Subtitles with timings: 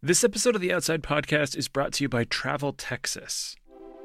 [0.00, 3.56] This episode of the Outside Podcast is brought to you by Travel Texas,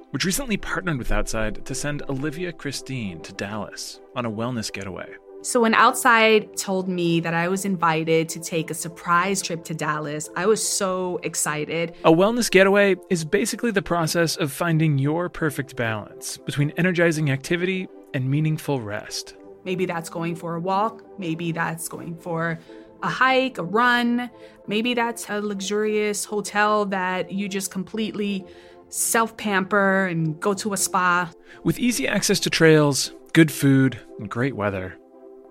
[0.10, 5.08] which recently partnered with Outside to send Olivia Christine to Dallas on a wellness getaway.
[5.44, 9.76] So, when Outside told me that I was invited to take a surprise trip to
[9.76, 11.94] Dallas, I was so excited.
[12.04, 17.88] A wellness getaway is basically the process of finding your perfect balance between energizing activity
[18.16, 19.36] and meaningful rest.
[19.64, 22.58] Maybe that's going for a walk, maybe that's going for
[23.04, 24.32] a hike, a run.
[24.66, 28.46] Maybe that's a luxurious hotel that you just completely
[28.90, 31.32] self pamper and go to a spa.
[31.64, 34.98] With easy access to trails, good food, and great weather,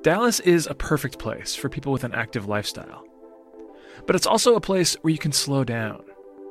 [0.03, 3.05] Dallas is a perfect place for people with an active lifestyle.
[4.07, 6.03] But it's also a place where you can slow down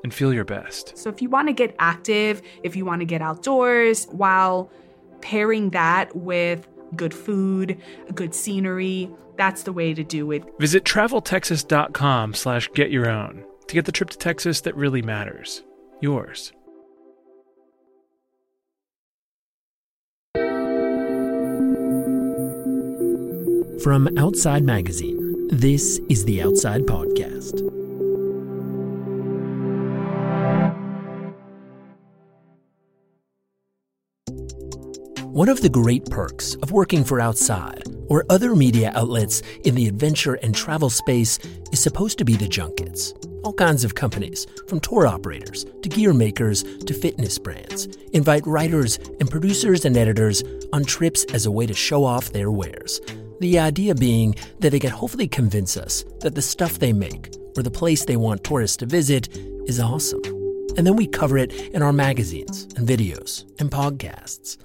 [0.04, 0.98] and feel your best.
[0.98, 4.72] So, if you want to get active, if you want to get outdoors while
[5.22, 7.78] pairing that with good food,
[8.14, 10.44] good scenery, that's the way to do it.
[10.60, 15.64] Visit traveltexas.com slash get your own to get the trip to Texas that really matters.
[16.02, 16.52] Yours.
[23.84, 27.81] From Outside Magazine, this is the Outside Podcast.
[35.32, 39.88] One of the great perks of working for Outside or other media outlets in the
[39.88, 41.40] adventure and travel space
[41.72, 43.14] is supposed to be the junkets.
[43.42, 49.00] All kinds of companies, from tour operators to gear makers to fitness brands, invite writers
[49.22, 50.44] and producers and editors
[50.74, 53.00] on trips as a way to show off their wares.
[53.40, 57.64] The idea being that they can hopefully convince us that the stuff they make or
[57.64, 59.30] the place they want tourists to visit
[59.66, 60.24] is awesome.
[60.76, 64.58] And then we cover it in our magazines and videos and podcasts.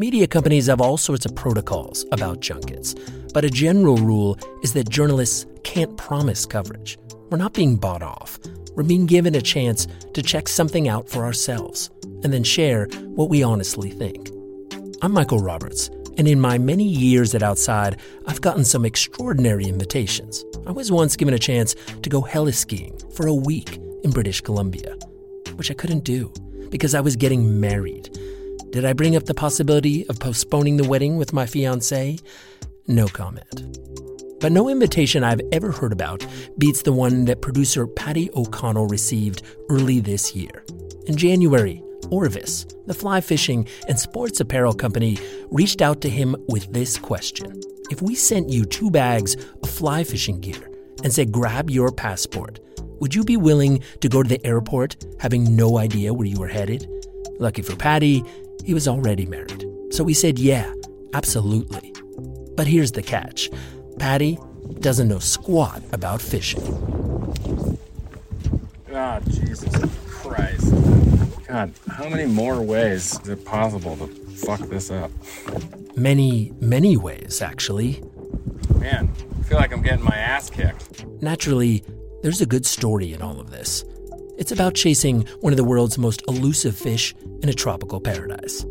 [0.00, 2.94] Media companies have all sorts of protocols about junkets,
[3.34, 6.96] but a general rule is that journalists can't promise coverage.
[7.30, 8.38] We're not being bought off.
[8.76, 11.90] We're being given a chance to check something out for ourselves
[12.22, 14.30] and then share what we honestly think.
[15.02, 20.44] I'm Michael Roberts, and in my many years at Outside, I've gotten some extraordinary invitations.
[20.64, 24.96] I was once given a chance to go heli-skiing for a week in British Columbia,
[25.56, 26.32] which I couldn't do
[26.70, 28.16] because I was getting married.
[28.70, 32.18] Did I bring up the possibility of postponing the wedding with my fiance?
[32.86, 33.78] No comment.
[34.40, 36.24] But no invitation I've ever heard about
[36.58, 40.64] beats the one that producer Paddy O'Connell received early this year.
[41.06, 45.16] In January, Orvis, the fly fishing and sports apparel company,
[45.50, 50.04] reached out to him with this question If we sent you two bags of fly
[50.04, 50.70] fishing gear
[51.02, 52.60] and said, grab your passport,
[53.00, 56.48] would you be willing to go to the airport having no idea where you were
[56.48, 56.86] headed?
[57.38, 58.24] Lucky for Paddy,
[58.64, 59.64] he was already married.
[59.90, 60.72] So he said, yeah,
[61.14, 61.94] absolutely.
[62.56, 63.50] But here's the catch
[63.98, 64.38] Paddy
[64.80, 66.62] doesn't know squat about fishing.
[68.88, 69.72] God, Jesus
[70.06, 70.72] Christ.
[71.46, 75.10] God, how many more ways is it possible to fuck this up?
[75.96, 78.02] Many, many ways, actually.
[78.76, 81.06] Man, I feel like I'm getting my ass kicked.
[81.22, 81.82] Naturally,
[82.22, 83.84] there's a good story in all of this.
[84.38, 87.12] It's about chasing one of the world's most elusive fish
[87.42, 88.64] in a tropical paradise.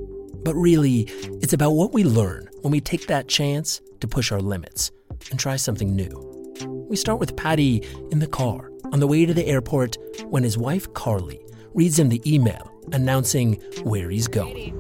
[0.46, 1.02] But really,
[1.42, 4.92] it's about what we learn when we take that chance to push our limits
[5.30, 6.56] and try something new.
[6.90, 9.98] We start with Paddy in the car on the way to the airport
[10.30, 11.42] when his wife Carly
[11.74, 14.74] reads him the email announcing where he's going.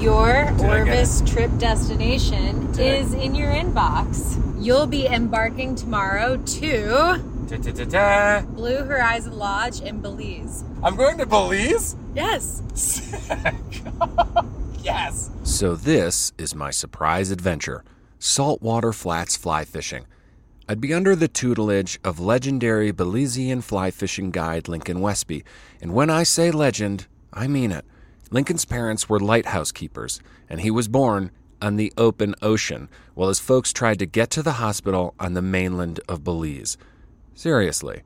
[0.00, 4.38] Your Did Orvis trip destination is in your inbox.
[4.58, 8.42] You'll be embarking tomorrow to Da-da-da-da.
[8.42, 10.62] Blue Horizon Lodge in Belize.
[10.84, 11.96] I'm going to Belize?
[12.14, 12.62] Yes.
[14.84, 15.30] yes.
[15.42, 17.82] So, this is my surprise adventure
[18.20, 20.06] saltwater flats fly fishing.
[20.68, 25.42] I'd be under the tutelage of legendary Belizean fly fishing guide Lincoln Westby,
[25.82, 27.84] and when I say legend, I mean it.
[28.30, 33.40] Lincoln's parents were lighthouse keepers, and he was born on the open ocean while his
[33.40, 36.76] folks tried to get to the hospital on the mainland of Belize.
[37.40, 38.02] Seriously.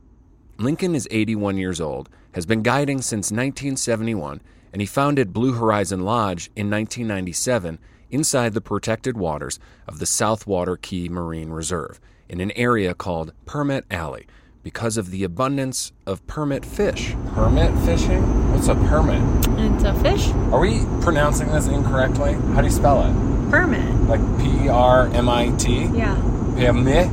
[0.59, 4.41] Lincoln is 81 years old, has been guiding since 1971,
[4.73, 7.81] and he founded Blue Horizon Lodge in 1997
[8.13, 9.59] inside the protected waters
[9.89, 11.99] of the South Water Caye Marine Reserve
[12.29, 14.29] in an area called Permit Alley
[14.63, 17.17] because of the abundance of permit fish.
[17.35, 18.23] Permit fishing?
[18.53, 19.21] What's a permit?
[19.59, 22.35] It's a fish Are we pronouncing this incorrectly?
[22.55, 23.51] How do you spell it?
[23.51, 23.95] permit.
[24.09, 25.87] Like P E R M I T?
[25.87, 26.15] Yeah.
[26.55, 27.11] Permit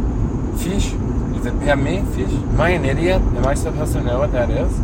[0.60, 0.94] fish?
[1.42, 2.32] Is it fish?
[2.32, 3.20] Am I an idiot?
[3.20, 4.80] Am I supposed to know what that is?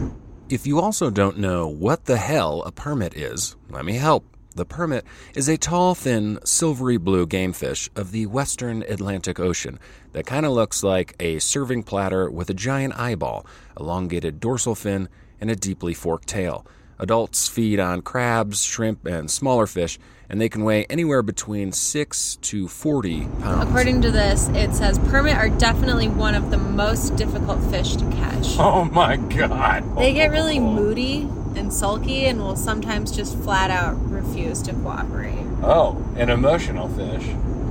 [0.49, 4.25] If you also don't know what the hell a permit is, let me help.
[4.55, 5.05] The permit
[5.35, 9.77] is a tall, thin, silvery blue game fish of the western Atlantic Ocean
[10.13, 13.45] that kind of looks like a serving platter with a giant eyeball,
[13.79, 16.65] elongated dorsal fin, and a deeply forked tail.
[16.99, 19.99] Adults feed on crabs, shrimp, and smaller fish,
[20.29, 23.69] and they can weigh anywhere between 6 to 40 pounds.
[23.69, 28.05] According to this, it says permit are definitely one of the most difficult fish to
[28.11, 28.57] catch.
[28.59, 29.97] Oh my god.
[29.97, 35.45] They get really moody and sulky and will sometimes just flat out refuse to cooperate.
[35.63, 37.23] Oh, an emotional fish.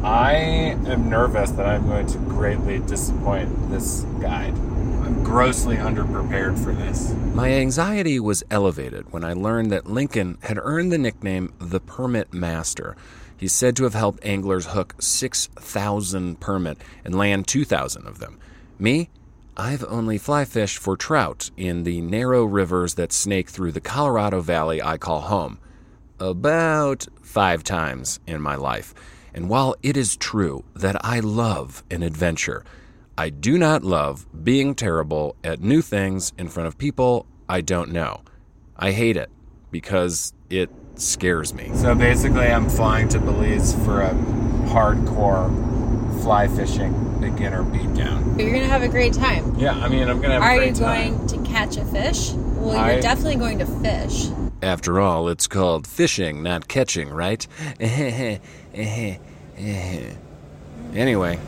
[0.03, 4.55] I am nervous that I'm going to greatly disappoint this guide.
[4.55, 7.13] I'm grossly underprepared for this.
[7.35, 12.33] My anxiety was elevated when I learned that Lincoln had earned the nickname the Permit
[12.33, 12.97] Master.
[13.37, 18.39] He's said to have helped anglers hook 6,000 permit and land 2,000 of them.
[18.79, 19.11] Me?
[19.57, 24.41] I've only fly fished for trout in the narrow rivers that snake through the Colorado
[24.41, 25.59] Valley I call home.
[26.21, 28.95] About five times in my life.
[29.37, 32.65] And while it is true that I love an adventure,
[33.19, 37.93] I do not love being terrible at new things in front of people I don't
[37.93, 38.23] know.
[38.77, 39.31] I hate it
[39.71, 41.71] because it scares me.
[41.75, 44.11] So basically, I'm flying to Belize for a
[44.71, 45.53] hardcore
[46.23, 48.41] fly fishing beginner beatdown.
[48.41, 49.55] You're gonna have a great time.
[49.59, 51.17] Yeah, I mean, I'm gonna have a Are you great time.
[51.19, 52.33] going to catch a fish?
[52.33, 54.29] Well, you're I- definitely going to fish.
[54.63, 57.47] After all, it's called fishing, not catching, right?
[60.95, 61.39] anyway,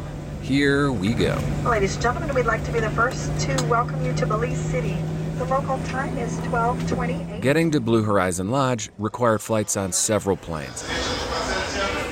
[0.40, 1.38] here we go.
[1.64, 4.96] Ladies and gentlemen, we'd like to be the first to welcome you to Belize City.
[5.36, 7.42] The local time is 1228.
[7.42, 10.82] Getting to Blue Horizon Lodge required flights on several planes.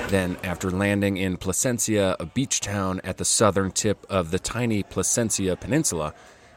[0.08, 4.82] Then, after landing in Placencia, a beach town at the southern tip of the tiny
[4.82, 6.12] Placencia Peninsula,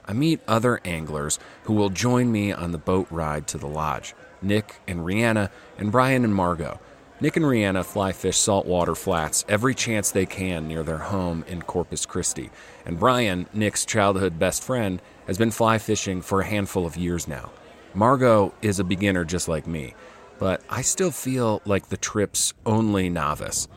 [0.05, 4.13] I meet other anglers who will join me on the boat ride to the lodge
[4.41, 6.79] Nick and Rihanna, and Brian and Margot.
[7.21, 11.61] Nick and Rihanna fly fish saltwater flats every chance they can near their home in
[11.61, 12.49] Corpus Christi.
[12.85, 17.27] And Brian, Nick's childhood best friend, has been fly fishing for a handful of years
[17.27, 17.51] now.
[17.93, 19.95] Margot is a beginner just like me,
[20.39, 23.67] but I still feel like the trip's only novice.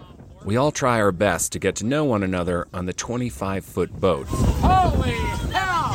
[0.45, 4.01] We all try our best to get to know one another on the 25 foot
[4.01, 5.11] boat, Holy
[5.53, 5.95] hell!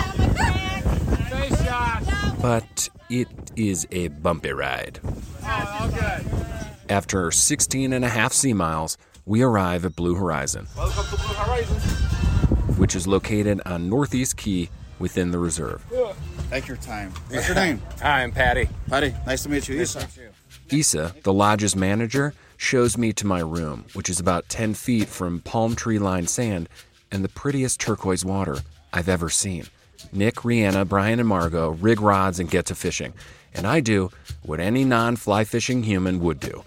[1.30, 2.04] Face shot!
[2.42, 5.00] but it is a bumpy ride.
[5.44, 6.37] Oh, all good.
[6.90, 11.34] After 16 and a half sea miles, we arrive at Blue Horizon, Welcome to Blue
[11.36, 11.76] Horizon.
[12.78, 14.70] which is located on Northeast Caye
[15.00, 15.84] within the reserve.
[16.50, 17.12] Thank your time.
[17.30, 17.82] What's your name?
[18.02, 18.70] Hi, I'm Paddy.
[18.90, 19.14] Paddy.
[19.26, 19.82] Nice to meet you.
[19.82, 20.08] Isa.
[20.70, 25.42] Issa, the lodge's manager, shows me to my room, which is about 10 feet from
[25.42, 26.70] palm tree lined sand
[27.12, 28.60] and the prettiest turquoise water
[28.94, 29.66] I've ever seen.
[30.14, 33.14] Nick, Rihanna, Brian, and Margot rig rods and get to fishing,
[33.54, 34.10] and I do
[34.44, 36.64] what any non fly fishing human would do.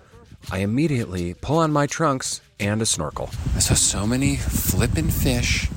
[0.51, 3.31] I immediately pull on my trunks and a snorkel.
[3.55, 5.69] I saw so many flippin' fish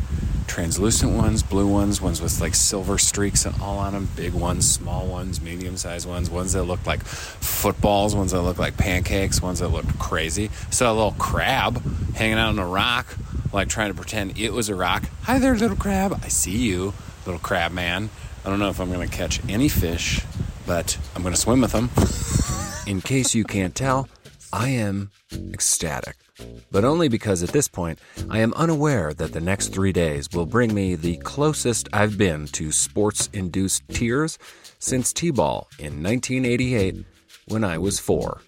[0.53, 4.69] translucent ones, blue ones, ones with like silver streaks and all on them, big ones,
[4.69, 9.41] small ones, medium sized ones, ones that look like footballs, ones that look like pancakes,
[9.41, 10.51] ones that look crazy.
[10.69, 11.81] Saw a little crab
[12.13, 13.17] hanging out on a rock,
[13.51, 15.03] like trying to pretend it was a rock.
[15.23, 16.19] Hi there, little crab.
[16.23, 16.93] I see you,
[17.25, 18.11] little crab man.
[18.45, 20.21] I don't know if I'm going to catch any fish,
[20.67, 21.89] but I'm going to swim with them.
[22.85, 24.07] In case you can't tell,
[24.53, 25.09] I am
[25.51, 26.15] ecstatic.
[26.71, 27.97] But only because at this point,
[28.29, 32.45] I am unaware that the next three days will bring me the closest I've been
[32.49, 34.37] to sports induced tears
[34.77, 37.03] since T ball in 1988
[37.47, 38.41] when I was four.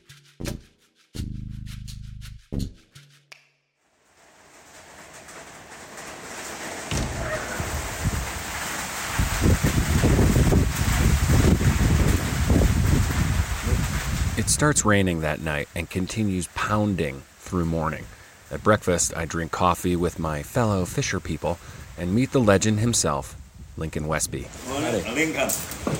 [14.46, 18.06] It starts raining that night and continues pounding through morning.
[18.52, 21.58] At breakfast, I drink coffee with my fellow fisher people
[21.98, 23.36] and meet the legend himself,
[23.76, 24.46] Lincoln Westby.
[24.70, 25.50] Lincoln.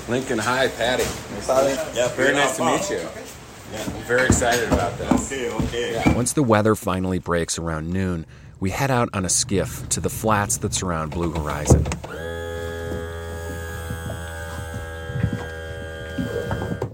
[0.08, 1.02] Lincoln, hi, Paddy.
[1.96, 3.08] Yeah, Very nice to meet you.
[3.74, 5.32] I'm very excited about this.
[5.32, 6.14] Okay, okay.
[6.14, 8.26] Once the weather finally breaks around noon,
[8.60, 11.84] we head out on a skiff to the flats that surround Blue Horizon.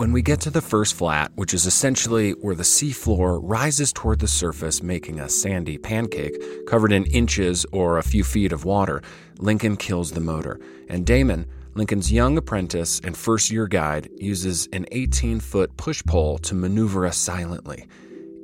[0.02, 4.18] When we get to the first flat, which is essentially where the seafloor rises toward
[4.18, 6.34] the surface, making a sandy pancake
[6.66, 9.00] covered in inches or a few feet of water,
[9.38, 10.58] Lincoln kills the motor.
[10.88, 16.36] And Damon, Lincoln's young apprentice and first year guide, uses an 18 foot push pole
[16.38, 17.86] to maneuver us silently.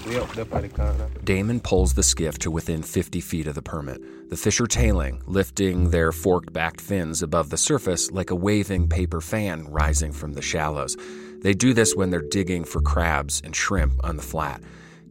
[1.25, 4.03] Damon pulls the skiff to within 50 feet of the permit.
[4.29, 8.89] The fish are tailing, lifting their forked backed fins above the surface like a waving
[8.89, 10.97] paper fan rising from the shallows.
[11.41, 14.61] They do this when they're digging for crabs and shrimp on the flat.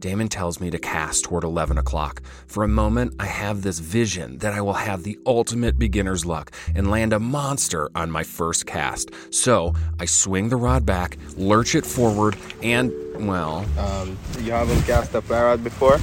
[0.04, 2.20] Damon tells me to cast toward 11 o'clock.
[2.46, 6.50] For a moment, I have this vision that I will have the ultimate beginner's luck
[6.74, 9.12] and land a monster on my first cast.
[9.30, 12.92] So I swing the rod back, lurch it forward, and,
[13.26, 13.64] well.
[13.78, 15.98] Um, you haven't cast a fly rod before?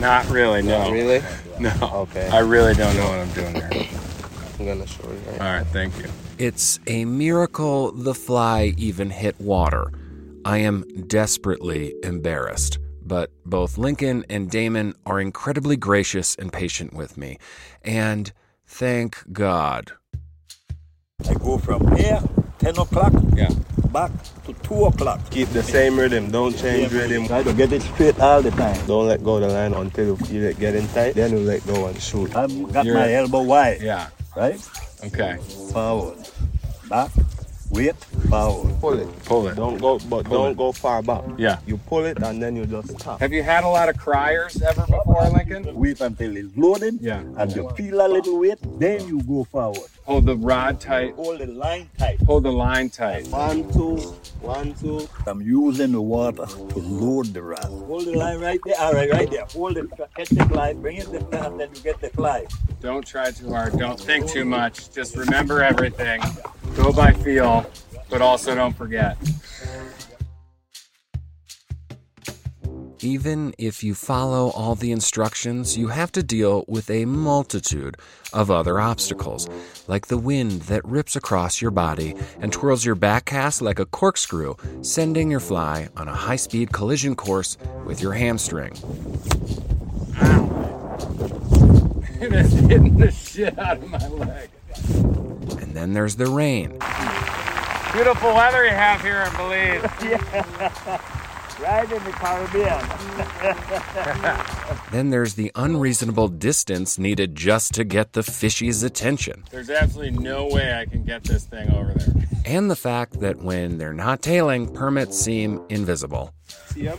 [0.00, 0.84] Not really, no.
[0.84, 1.20] Not really?
[1.58, 1.72] No.
[1.82, 2.28] Okay.
[2.28, 3.72] I really don't know what I'm doing there.
[4.60, 5.18] I'm gonna show you.
[5.30, 5.40] Right?
[5.40, 6.06] All right, thank you.
[6.38, 9.90] It's a miracle the fly even hit water.
[10.44, 17.16] I am desperately embarrassed, but both Lincoln and Damon are incredibly gracious and patient with
[17.16, 17.38] me.
[17.82, 18.32] And
[18.66, 19.92] thank God.
[21.28, 22.20] I go from here,
[22.58, 23.50] 10 o'clock, Yeah.
[23.92, 24.10] back
[24.46, 25.20] to 2 o'clock.
[25.30, 26.30] Keep the same rhythm.
[26.30, 27.26] Don't change rhythm.
[27.26, 28.76] Try to get it straight all the time.
[28.86, 31.14] Don't let go of the line until you feel it getting tight.
[31.14, 32.34] Then you let go and shoot.
[32.34, 34.08] I've got You're- my elbow wide, Yeah.
[34.36, 34.60] right?
[35.04, 35.36] Okay.
[35.72, 36.18] Forward,
[36.88, 37.10] back,
[37.74, 37.96] wait,
[38.30, 38.80] forward.
[38.80, 39.24] Pull it.
[39.24, 39.54] Pull it.
[39.56, 40.56] Don't go, but Pull don't it.
[40.56, 41.22] go far back.
[41.36, 41.58] Yeah.
[41.66, 43.20] You pull it and then you just stop.
[43.20, 45.74] Have you had a lot of criers ever before, Lincoln?
[45.74, 47.20] Wait until it's loaded, Yeah.
[47.36, 49.88] and you feel a little weight, then you go forward.
[50.04, 51.14] Hold the rod tight.
[51.14, 52.20] Hold the line tight.
[52.22, 53.26] Hold the line tight.
[53.28, 53.96] One, two,
[54.42, 55.08] one, two.
[55.26, 57.64] I'm using the water to load the rod.
[57.64, 58.74] Hold the line right there.
[58.80, 59.46] All right, right there.
[59.54, 59.86] Hold it.
[60.14, 60.74] Catch the fly.
[60.74, 62.44] Bring it to the and then you get the fly.
[62.82, 63.78] Don't try too hard.
[63.78, 64.92] Don't think too much.
[64.92, 66.20] Just remember everything.
[66.74, 67.70] Go by feel,
[68.10, 69.16] but also don't forget.
[73.00, 77.96] Even if you follow all the instructions, you have to deal with a multitude
[78.32, 79.46] of other obstacles,
[79.86, 83.84] like the wind that rips across your body and twirls your back cast like a
[83.84, 88.72] corkscrew, sending your fly on a high speed collision course with your hamstring.
[90.22, 90.50] Ow!
[92.20, 94.48] It is hitting the shit out of my leg.
[95.74, 96.70] And then there's the rain.
[97.92, 99.82] Beautiful weather you have here in Belize.
[100.04, 101.00] yeah.
[101.60, 102.80] Right in the Caribbean.
[104.92, 109.42] Then there's the unreasonable distance needed just to get the fishy's attention.
[109.50, 112.28] There's absolutely no way I can get this thing over there.
[112.46, 116.32] And the fact that when they're not tailing, permits seem invisible.
[116.68, 116.98] See him?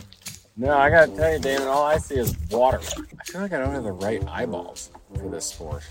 [0.58, 2.80] No, I gotta tell you, Damon, all I see is water.
[2.82, 5.84] I feel like I don't have the right eyeballs for this sport.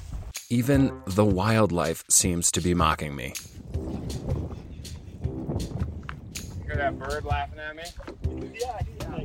[0.55, 3.35] Even the wildlife seems to be mocking me.
[3.73, 4.07] You
[6.65, 7.83] hear that bird laughing at me?
[8.55, 8.79] Yeah.
[9.01, 9.19] Yeah.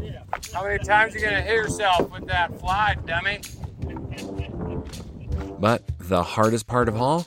[0.00, 0.22] yeah.
[0.54, 3.40] How many times are you gonna hit yourself with that fly, dummy?
[5.58, 7.26] But the hardest part of all,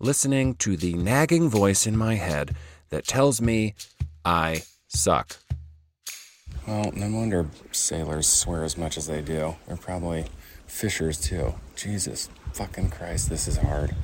[0.00, 2.56] listening to the nagging voice in my head
[2.88, 3.76] that tells me
[4.24, 5.36] I suck.
[6.66, 9.54] Well, no wonder sailors swear as much as they do.
[9.68, 10.24] They're probably
[10.74, 11.54] fishers too.
[11.76, 13.94] Jesus fucking Christ, this is hard.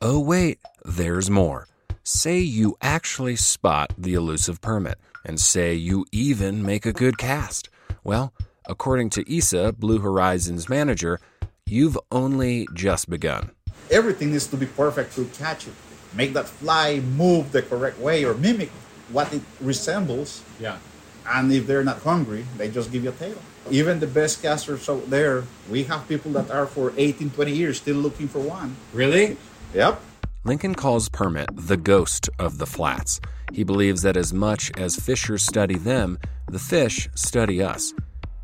[0.00, 1.68] Oh, wait, there's more.
[2.04, 7.68] Say you actually spot the elusive permit, and say you even make a good cast.
[8.02, 8.32] Well,
[8.66, 11.20] according to ISA, Blue Horizons manager,
[11.66, 13.50] you've only just begun.
[13.90, 15.74] Everything needs to be perfect to catch it.
[16.14, 18.70] Make that fly move the correct way or mimic
[19.10, 20.42] what it resembles.
[20.58, 20.78] Yeah.
[21.26, 23.38] And if they're not hungry, they just give you a tail.
[23.70, 27.76] Even the best casters out there, we have people that are for 18, 20 years
[27.78, 28.76] still looking for one.
[28.92, 29.36] Really?
[29.74, 30.00] Yep.
[30.44, 33.20] Lincoln calls Permit the ghost of the flats.
[33.52, 36.18] He believes that as much as fishers study them,
[36.50, 37.94] the fish study us.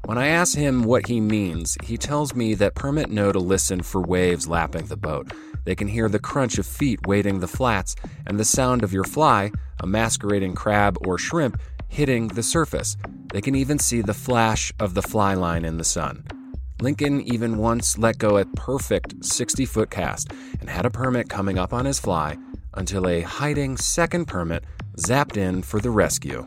[0.05, 3.83] When I ask him what he means, he tells me that Permit know to listen
[3.83, 5.33] for waves lapping the boat.
[5.65, 7.95] They can hear the crunch of feet wading the flats
[8.27, 12.97] and the sound of your fly, a masquerading crab or shrimp, hitting the surface.
[13.33, 16.25] They can even see the flash of the fly line in the sun.
[16.81, 21.59] Lincoln even once let go a perfect 60 foot cast and had a permit coming
[21.59, 22.37] up on his fly
[22.75, 24.63] until a hiding second permit
[24.97, 26.47] zapped in for the rescue.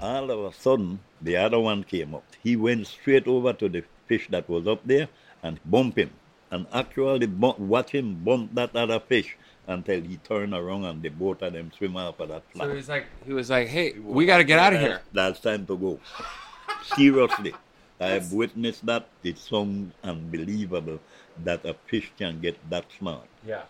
[0.00, 2.24] All of a sudden, the other one came up.
[2.42, 5.08] He went straight over to the fish that was up there
[5.42, 6.10] and bumped him.
[6.50, 11.42] And actually, watch him bump that other fish until he turned around and the both
[11.42, 12.64] of them swim out of that flat.
[12.64, 15.00] So he was like, he was like, hey, we got to get out of here.
[15.12, 16.00] That's time to go.
[16.96, 17.54] Seriously.
[18.00, 19.08] I have witnessed that.
[19.24, 19.66] It's so
[20.04, 21.00] unbelievable
[21.44, 23.62] that a fish can get that smart, Yeah.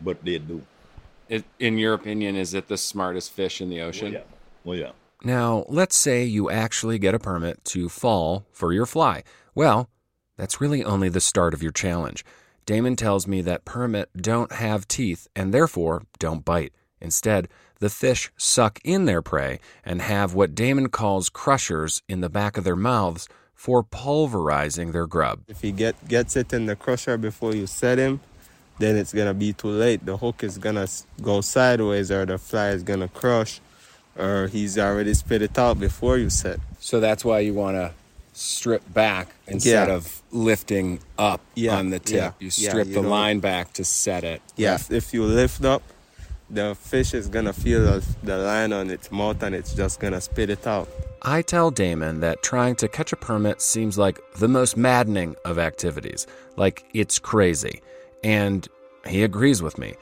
[0.00, 0.62] but they do.
[1.28, 4.08] It, in your opinion, is it the smartest fish in the oh, ocean?
[4.08, 4.24] Oh, yeah.
[4.66, 4.90] Oh, yeah.
[5.22, 9.22] Now, let's say you actually get a permit to fall for your fly.
[9.54, 9.88] Well,
[10.36, 12.24] that's really only the start of your challenge.
[12.70, 16.72] Damon tells me that permit don't have teeth and therefore don't bite.
[17.00, 17.48] Instead,
[17.80, 22.56] the fish suck in their prey and have what Damon calls crushers in the back
[22.56, 25.40] of their mouths for pulverizing their grub.
[25.48, 28.20] If he get gets it in the crusher before you set him,
[28.78, 30.06] then it's gonna be too late.
[30.06, 30.86] The hook is gonna
[31.20, 33.60] go sideways, or the fly is gonna crush,
[34.16, 36.60] or he's already spit it out before you set.
[36.78, 37.94] So that's why you want to
[38.40, 39.94] strip back instead Yeah.
[39.94, 42.16] of lifting up Yeah, on the tip.
[42.16, 44.40] yeah, You yeah, strip you the don't- line back to set it.
[44.56, 45.82] Yeah, if you lift up,
[46.48, 50.20] the fish is gonna feel the, the line on its mouth, and it's just gonna
[50.20, 50.88] spit it out.
[51.22, 55.58] I tell Damon that trying to catch a permit seems like the most maddening of
[55.58, 56.26] activities.
[56.56, 57.82] Like, it's crazy.
[58.24, 58.66] And
[59.06, 59.94] he agrees with me.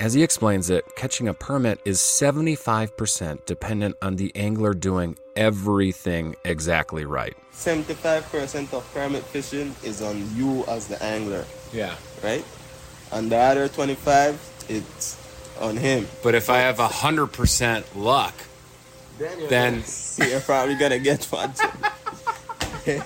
[0.00, 6.36] As he explains it, catching a permit is 75% dependent on the angler doing everything
[6.44, 7.36] exactly right.
[7.52, 11.96] 75% of permit fishing is on you as the angler, Yeah.
[12.22, 12.44] right?
[13.10, 14.38] And the other 25,
[14.68, 15.16] it's
[15.60, 16.06] on him.
[16.22, 18.34] But if I have 100% luck,
[19.18, 19.82] you're Then-
[20.18, 21.52] you're probably gonna get one.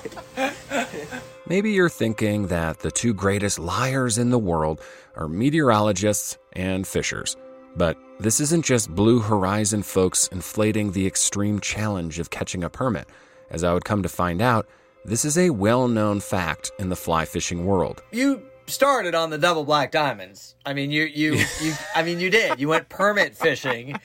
[1.46, 4.80] Maybe you're thinking that the two greatest liars in the world
[5.16, 7.37] are meteorologists and fishers.
[7.76, 13.09] But this isn't just Blue Horizon folks inflating the extreme challenge of catching a permit.
[13.50, 14.66] As I would come to find out,
[15.04, 18.02] this is a well known fact in the fly fishing world.
[18.12, 20.54] You started on the double black diamonds.
[20.64, 21.75] I mean, you you you.
[21.95, 22.61] I mean, you did.
[22.61, 23.97] You went permit fishing.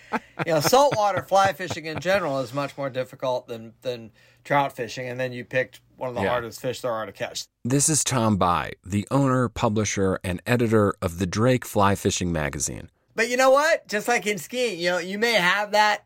[0.46, 4.12] You know, saltwater fly fishing in general is much more difficult than than
[4.48, 5.08] trout fishing.
[5.08, 6.30] And then you picked one of the Yeah.
[6.30, 7.44] hardest fish there are to catch.
[7.66, 12.90] This is Tom Bie, the owner, publisher, and editor of the Drake Fly Fishing magazine.
[13.14, 13.88] But you know what?
[13.88, 16.06] Just like in skiing, you know, you may have that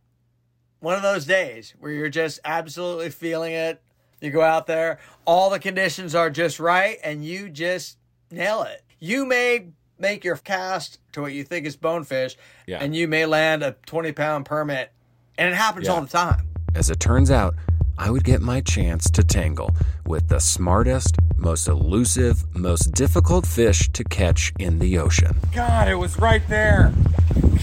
[0.80, 3.82] one of those days where you're just absolutely feeling it.
[4.22, 7.98] You go out there, all the conditions are just right, and you just
[8.32, 8.84] nail it.
[9.00, 9.68] You may
[10.00, 12.80] make your cast to what you think is bonefish, Yeah.
[12.82, 14.92] and you may land a 20 pound permit,
[15.38, 15.94] and it happens Yeah.
[15.94, 16.48] all the time.
[16.74, 17.56] As it turns out,
[18.02, 19.76] I would get my chance to tangle
[20.08, 25.38] with the smartest, most elusive, most difficult fish to catch in the ocean.
[25.54, 26.92] God, it was right there.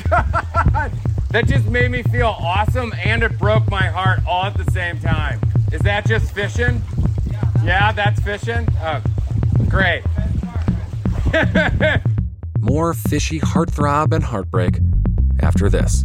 [0.08, 0.92] God,
[1.30, 5.00] that just made me feel awesome and it broke my heart all at the same
[5.00, 5.40] time.
[5.72, 6.82] Is that just fishing?
[7.64, 8.68] Yeah, that's fishing?
[8.80, 9.02] Oh,
[9.68, 10.04] great.
[12.60, 14.78] More fishy heartthrob and heartbreak
[15.40, 16.04] after this.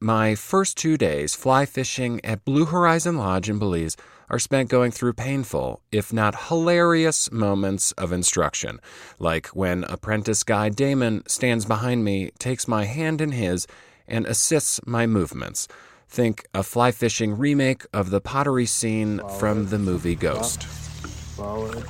[0.00, 3.96] My first two days fly fishing at Blue Horizon Lodge in Belize
[4.28, 8.78] are spent going through painful, if not hilarious, moments of instruction,
[9.18, 13.66] like when apprentice guide Damon stands behind me, takes my hand in his,
[14.06, 15.66] and assists my movements.
[16.08, 20.64] Think a fly fishing remake of the pottery scene from the movie Ghost.
[20.64, 21.86] Forward.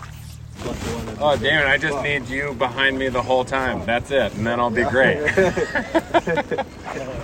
[1.18, 3.84] Oh, damn it, I just need you behind me the whole time.
[3.86, 5.16] That's it, and then I'll be great.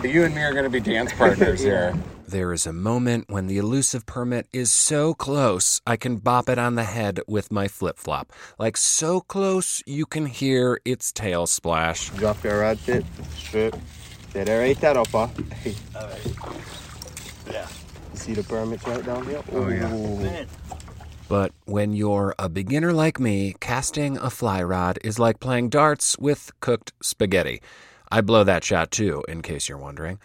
[0.03, 1.95] you and me are going to be dance partners here.
[2.27, 6.59] There is a moment when the elusive permit is so close I can bop it
[6.59, 8.33] on the head with my flip flop.
[8.59, 12.09] Like so close you can hear its tail splash.
[12.11, 13.05] Drop your rod tip,
[13.37, 13.77] strip.
[14.35, 15.29] Yeah, there ain't that up, huh?
[17.51, 17.69] Yeah.
[18.13, 19.43] You see the permits right down here?
[19.53, 20.45] Oh, yeah.
[21.33, 26.19] But when you're a beginner like me, casting a fly rod is like playing darts
[26.19, 27.63] with cooked spaghetti.
[28.11, 30.19] I blow that shot too, in case you're wondering.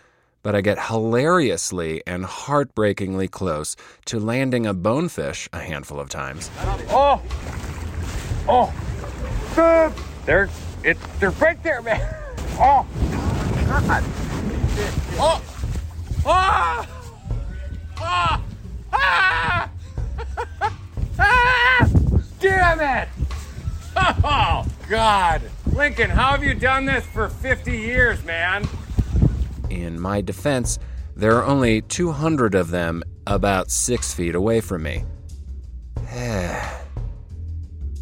[0.44, 6.52] But I get hilariously and heartbreakingly close to landing a bonefish a handful of times.
[6.90, 7.22] Oh!
[8.50, 8.74] Oh!
[10.26, 10.50] They're,
[10.84, 12.02] it, they're right there, man!
[12.60, 12.86] Oh!
[13.66, 14.04] God!
[15.18, 15.42] Oh!
[16.26, 16.88] Ah!
[17.98, 18.42] Ah!
[18.92, 19.38] ah!
[22.80, 23.10] It!
[23.96, 25.42] Oh, God!
[25.74, 28.68] Lincoln, how have you done this for 50 years, man?
[29.70, 30.78] In my defense,
[31.16, 35.06] there are only 200 of them about six feet away from me.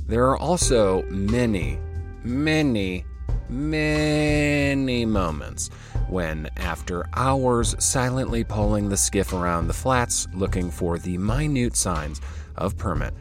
[0.08, 1.80] there are also many,
[2.24, 3.06] many,
[3.48, 5.70] many moments
[6.10, 12.20] when, after hours silently pulling the skiff around the flats looking for the minute signs
[12.58, 13.14] of permit,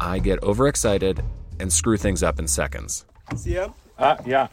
[0.00, 1.22] I get overexcited
[1.60, 3.04] and screw things up in seconds.
[3.36, 3.70] See ya.
[3.98, 4.48] Uh, yeah.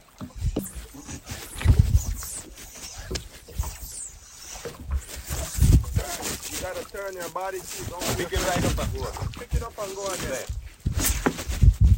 [6.51, 7.85] You gotta turn your body too.
[7.89, 9.07] Don't pick it right up and go.
[9.39, 10.45] Pick it up and go again.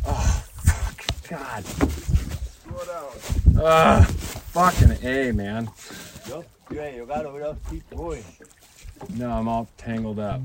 [0.05, 1.29] Oh, fuck.
[1.29, 1.65] God.
[1.65, 3.65] Slow down.
[3.65, 5.69] Uh, fucking A, man.
[6.27, 8.23] Yo, you gotta keep going.
[9.15, 10.41] No, I'm all tangled up.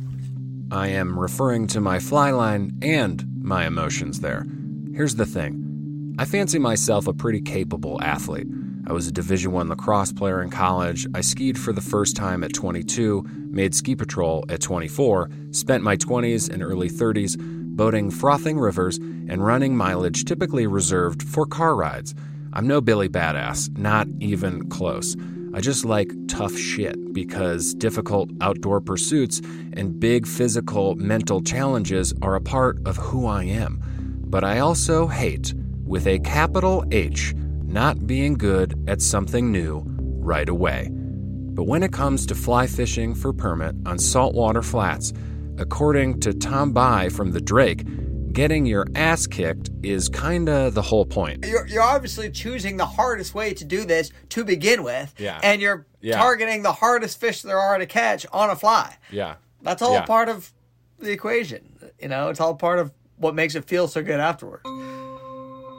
[0.70, 4.46] I am referring to my fly line and my emotions there.
[4.94, 8.46] Here's the thing I fancy myself a pretty capable athlete.
[8.86, 11.06] I was a Division One lacrosse player in college.
[11.14, 15.96] I skied for the first time at 22, made ski patrol at 24, spent my
[15.96, 17.36] 20s and early 30s
[17.76, 22.14] boating frothing rivers and running mileage typically reserved for car rides.
[22.52, 25.16] I'm no Billy Badass, not even close.
[25.54, 29.42] I just like tough shit because difficult outdoor pursuits
[29.74, 33.78] and big physical, mental challenges are a part of who I am.
[34.24, 35.52] But I also hate,
[35.84, 37.34] with a capital H,
[37.64, 40.88] not being good at something new right away.
[40.90, 45.12] But when it comes to fly fishing for permit on saltwater flats,
[45.58, 47.84] according to Tom Bie from the Drake,
[48.32, 51.44] getting your ass kicked is kinda the whole point.
[51.46, 55.14] You're, you're obviously choosing the hardest way to do this to begin with.
[55.18, 55.38] Yeah.
[55.42, 56.16] And you're Yeah.
[56.18, 58.96] targeting the hardest fish there are to catch on a fly.
[59.10, 59.34] Yeah.
[59.62, 60.04] That's all Yeah.
[60.06, 60.52] part of
[60.98, 61.62] the equation.
[62.00, 64.60] You know, it's all part of what makes it feel so good afterward.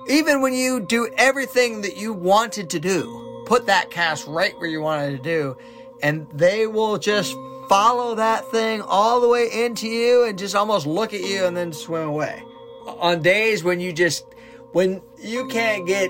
[0.10, 4.70] Even when you do everything that you wanted to do, put that cast right where
[4.70, 5.58] you wanted to do,
[6.02, 7.36] and they will just
[7.68, 11.56] follow that thing all the way into you and just almost look at you and
[11.56, 12.44] then swim away.
[12.86, 14.26] On days when you just,
[14.72, 16.10] when you can't get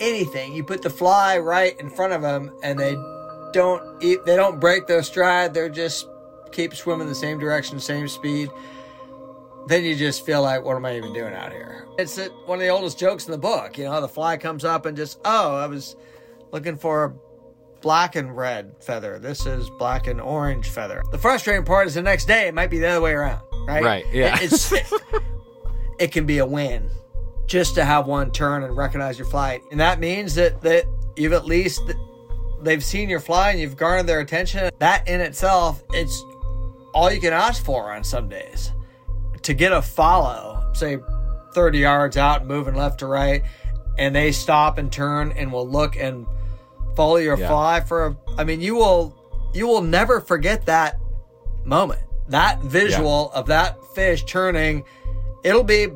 [0.00, 2.94] anything, you put the fly right in front of them and they
[3.52, 5.54] don't eat, they don't break their stride.
[5.54, 6.08] They're just
[6.52, 8.50] keep swimming the same direction, same speed.
[9.68, 11.86] Then you just feel like, what am I even doing out here?
[11.98, 13.78] It's uh, one of the oldest jokes in the book.
[13.78, 15.96] You know, the fly comes up and just, oh, I was
[16.50, 17.14] looking for a
[17.82, 19.18] black and red feather.
[19.18, 21.02] This is black and orange feather.
[21.10, 23.82] The frustrating part is the next day it might be the other way around, right?
[23.82, 24.36] Right, yeah.
[24.36, 24.86] It, it's, it,
[25.98, 26.88] it can be a win
[27.46, 29.60] just to have one turn and recognize your flight.
[29.70, 31.82] And that means that, that you've at least,
[32.62, 34.70] they've seen your fly and you've garnered their attention.
[34.78, 36.24] That in itself, it's
[36.94, 38.72] all you can ask for on some days.
[39.42, 40.98] To get a follow, say
[41.54, 43.42] 30 yards out, moving left to right,
[43.98, 46.26] and they stop and turn and will look and
[46.96, 47.48] follow your Yeah.
[47.48, 49.14] fly for a, I mean, you will,
[49.52, 50.98] you will never forget that
[51.64, 52.00] moment.
[52.28, 54.84] That visual of that fish turning,
[55.44, 55.88] it'll be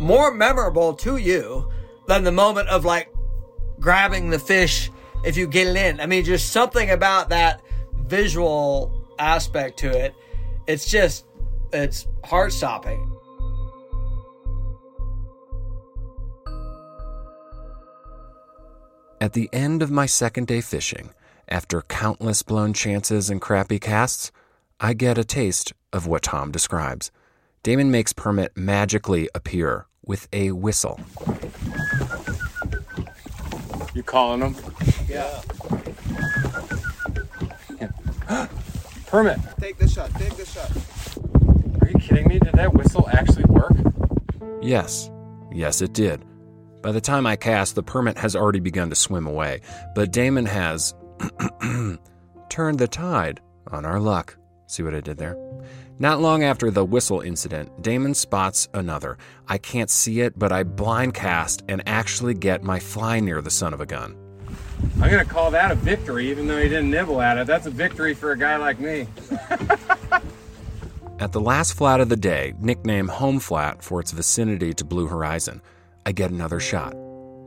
[0.00, 1.70] more memorable to you
[2.06, 3.08] than the moment of like
[3.80, 4.90] grabbing the fish
[5.24, 6.00] if you get it in.
[6.00, 7.60] I mean, just something about that
[7.94, 10.14] visual aspect to it.
[10.66, 11.24] It's just,
[11.72, 13.15] it's heart stopping.
[19.26, 21.10] At the end of my second day fishing,
[21.48, 24.30] after countless blown chances and crappy casts,
[24.78, 27.10] I get a taste of what Tom describes.
[27.64, 31.00] Damon makes Permit magically appear with a whistle.
[33.94, 34.54] You calling them?
[35.08, 35.40] Yeah.
[39.08, 39.40] Permit.
[39.58, 40.14] Take the shot.
[40.20, 40.70] Take the shot.
[41.82, 42.38] Are you kidding me?
[42.38, 43.74] Did that whistle actually work?
[44.62, 45.10] Yes,
[45.50, 46.24] yes, it did.
[46.86, 49.60] By the time I cast, the permit has already begun to swim away,
[49.96, 50.94] but Damon has
[52.48, 53.40] turned the tide
[53.72, 54.36] on our luck.
[54.68, 55.36] See what I did there?
[55.98, 59.18] Not long after the whistle incident, Damon spots another.
[59.48, 63.50] I can't see it, but I blind cast and actually get my fly near the
[63.50, 64.14] son of a gun.
[65.02, 67.48] I'm gonna call that a victory, even though he didn't nibble at it.
[67.48, 69.08] That's a victory for a guy like me.
[71.18, 75.08] At the last flat of the day, nicknamed Home Flat for its vicinity to Blue
[75.08, 75.62] Horizon,
[76.06, 76.94] I get another shot.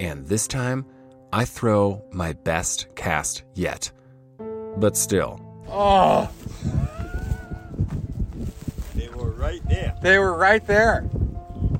[0.02, 0.86] And this time,
[1.32, 3.90] I throw my best cast yet.
[4.78, 5.40] But still,
[5.72, 6.30] Oh,
[8.96, 9.96] They were right there.
[10.02, 11.08] they were right there.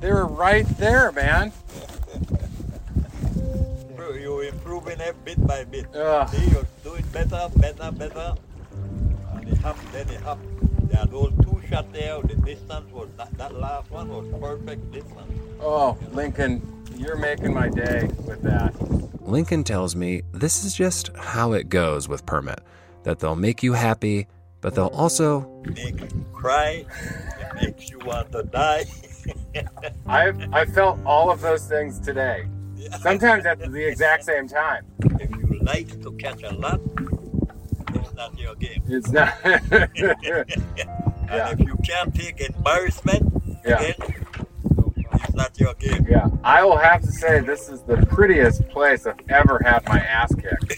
[0.00, 1.52] They were right there, man.
[3.98, 5.86] You're improving it bit by bit.
[5.94, 6.28] Ugh.
[6.30, 8.34] See, you're doing better, better, better.
[9.34, 10.88] And it happened, then it happened.
[10.90, 12.20] There are those two shots there.
[12.22, 15.32] The distance was that, that last one was perfect distance.
[15.60, 16.62] Oh, Lincoln,
[16.96, 18.74] you're making my day with that.
[19.22, 22.60] Lincoln tells me this is just how it goes with Permit
[23.04, 24.26] that they'll make you happy,
[24.60, 25.40] but they'll also
[25.76, 26.84] Make you cry.
[27.38, 28.84] It makes you want to die.
[30.06, 32.46] I've I felt all of those things today.
[33.00, 34.86] Sometimes at the exact same time.
[35.20, 36.80] if you like to catch a lot,
[37.94, 38.82] it's not your game.
[38.88, 39.34] It's not.
[41.30, 43.22] And if you can't take embarrassment,
[43.64, 43.80] Yeah.
[43.80, 43.94] again,
[45.30, 46.06] it's not your game.
[46.08, 49.98] yeah, I will have to say this is the prettiest place I've ever had my
[50.00, 50.76] ass kicked.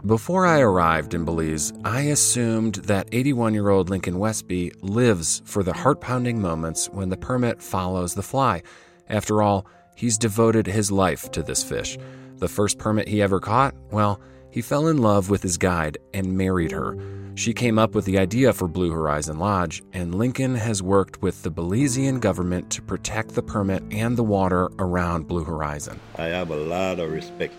[0.06, 5.62] Before I arrived in Belize, I assumed that 81 year old Lincoln Westby lives for
[5.62, 8.62] the heart pounding moments when the permit follows the fly.
[9.08, 11.96] After all, he's devoted his life to this fish.
[12.36, 16.36] The first permit he ever caught, well, he fell in love with his guide and
[16.36, 16.96] married her.
[17.36, 21.42] She came up with the idea for Blue Horizon Lodge, and Lincoln has worked with
[21.42, 26.00] the Belizean government to protect the permit and the water around Blue Horizon.
[26.16, 27.52] I have a lot of respect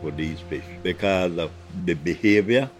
[0.00, 1.50] for these fish because of
[1.84, 2.70] the behavior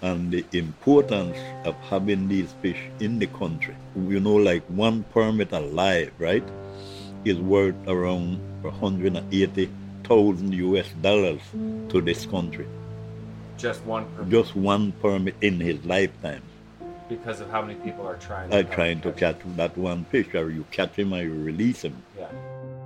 [0.00, 1.36] and the importance
[1.66, 3.76] of having these fish in the country.
[3.94, 6.44] You know, like one permit alive, right,
[7.26, 11.42] is worth around 180,000 US dollars
[11.90, 12.66] to this country.
[13.56, 14.30] Just one permit.
[14.30, 16.42] Just one permit in his lifetime.
[17.08, 20.50] Because of how many people are trying Are trying to catch that one fish, or
[20.50, 22.02] you catch him or you release him.
[22.18, 22.28] Yeah.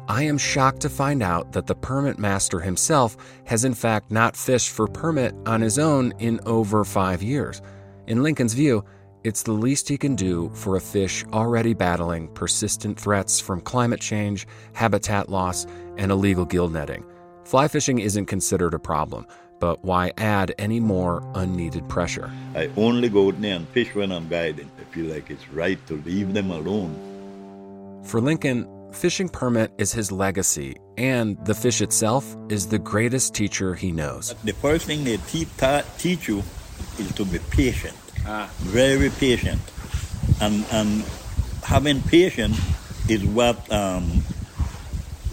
[0.09, 4.37] I am shocked to find out that the permit master himself has in fact not
[4.37, 7.63] fished for permit on his own in over five years.
[8.07, 8.85] In Lincoln's view,
[9.23, 14.01] it's the least he can do for a fish already battling persistent threats from climate
[14.01, 17.05] change, habitat loss, and illegal gill netting.
[17.45, 19.27] Fly fishing isn't considered a problem,
[19.61, 22.33] but why add any more unneeded pressure?
[22.57, 24.71] I only go out there and fish when I'm guiding.
[24.81, 26.97] I feel like it's right to leave them alone.
[28.05, 33.75] For Lincoln, fishing permit is his legacy, and the fish itself is the greatest teacher
[33.75, 34.35] he knows.
[34.43, 36.43] The first thing they te- ta- teach you
[36.99, 37.97] is to be patient,
[38.27, 38.49] Ah.
[38.61, 39.61] very patient,
[40.41, 41.05] and and
[41.63, 42.59] having patience
[43.09, 44.05] is what um,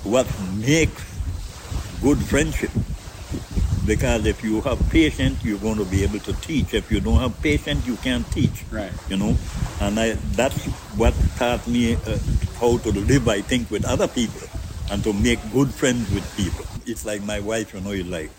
[0.03, 0.27] what
[0.59, 1.01] makes
[2.03, 2.71] good friendship.
[3.88, 6.73] Because if you have patience, you're going to be able to teach.
[6.73, 8.65] If you don't have patience, you can't teach.
[8.69, 8.91] Right.
[9.10, 9.38] You know,
[9.80, 10.62] and I, that's
[11.00, 12.19] what taught me uh,
[12.60, 13.28] how to live.
[13.30, 14.45] I think with other people
[14.91, 16.65] and to make good friends with people.
[16.86, 17.73] It's like my wife.
[17.73, 18.30] You know, it's like,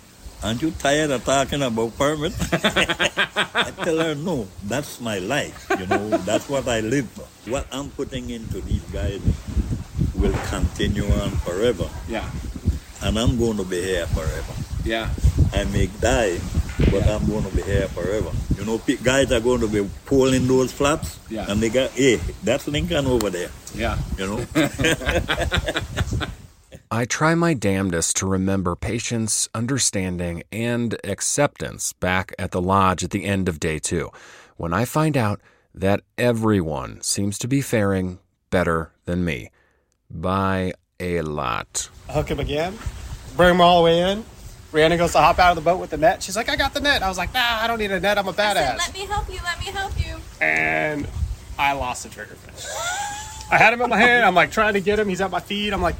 [0.43, 2.35] aren't you tired of talking about permit?
[2.53, 5.67] I tell her, no, that's my life.
[5.79, 7.51] You know, that's what I live for.
[7.51, 9.21] What I'm putting into these guys
[10.15, 11.89] will continue on forever.
[12.09, 12.29] Yeah.
[13.03, 14.58] And I'm going to be here forever.
[14.85, 15.11] Yeah.
[15.53, 16.39] I may die,
[16.91, 18.31] but I'm going to be here forever.
[18.59, 21.47] You know, guys are going to be pulling those flaps, Yeah.
[21.49, 23.51] and they got, hey, that's Lincoln over there.
[23.75, 23.99] Yeah.
[24.17, 24.45] You know.
[26.91, 33.11] I try my damnedest to remember patience, understanding, and acceptance back at the lodge at
[33.11, 34.11] the end of day two,
[34.57, 35.41] when I find out
[35.75, 38.19] that everyone seems to be faring
[38.51, 39.51] better than me.
[40.11, 41.91] By a lot.
[42.09, 42.79] hook him again,
[43.37, 44.25] bring him all the way in.
[44.73, 46.23] Rihanna goes to hop out of the boat with the net.
[46.23, 47.03] She's like, I got the net.
[47.03, 48.19] I was like, nah, I don't need a net.
[48.19, 48.77] I'm a badass.
[48.79, 49.39] Let me help you.
[49.43, 50.17] Let me help you.
[50.41, 51.09] and
[51.59, 52.67] I lost the triggerfish.
[53.51, 54.25] I had him in my hand.
[54.27, 55.09] I'm like trying to get him.
[55.09, 55.73] He's at my feet.
[55.73, 55.97] I'm like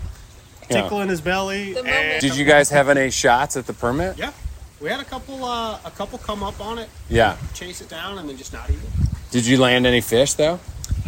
[0.71, 0.83] Yeah.
[0.83, 1.77] tickling his belly.
[1.79, 4.19] and- Did you guys have any shots at the permit?
[4.19, 4.33] Yeah,
[4.81, 5.45] we had a couple.
[5.45, 6.91] Uh, a couple come up on it.
[7.09, 7.37] Yeah.
[7.55, 9.31] Chase it down and then just not eat it.
[9.31, 10.61] Did you land any fish though?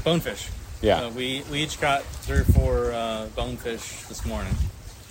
[0.03, 0.49] Bonefish.
[0.81, 1.03] Yeah.
[1.03, 4.55] Uh, we, we each got three or four uh, bonefish this morning.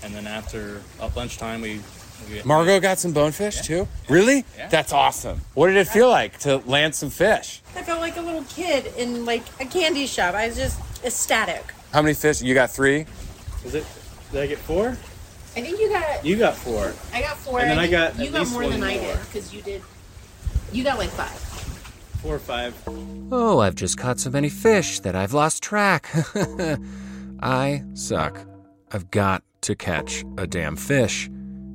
[0.01, 1.81] And then after uh, lunchtime, we.
[2.29, 3.87] We Margot got some bonefish too.
[4.07, 4.45] Really?
[4.69, 5.41] That's awesome.
[5.53, 7.61] What did it feel like to land some fish?
[7.75, 10.35] I felt like a little kid in like a candy shop.
[10.35, 11.73] I was just ecstatic.
[11.93, 12.41] How many fish?
[12.41, 13.05] You got three.
[13.65, 13.85] Is it?
[14.31, 14.89] Did I get four?
[15.55, 16.25] I think you got.
[16.25, 16.93] You got four.
[17.13, 17.59] I got four.
[17.59, 19.53] And then I think got You at got least more one than I did because
[19.53, 19.81] you did.
[20.71, 21.29] You got like five.
[22.21, 22.75] Four or five.
[23.31, 26.09] Oh, I've just caught so many fish that I've lost track.
[27.41, 28.45] I suck.
[28.91, 31.29] I've got to catch a damn fish.